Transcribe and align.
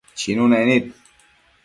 Chinunec 0.19 0.65
nid 0.69 0.85